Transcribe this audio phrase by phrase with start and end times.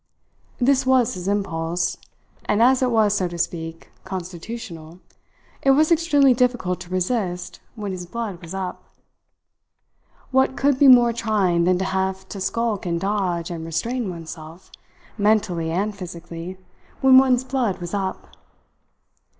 [0.57, 1.95] This was his impulse;
[2.45, 4.99] and as it was, so to speak, constitutional,
[5.61, 8.83] it was extremely difficult to resist when his blood was up.
[10.31, 14.71] What could be more trying than to have to skulk and dodge and restrain oneself,
[15.19, 16.57] mentally and physically,
[17.01, 18.35] when one's blood was up?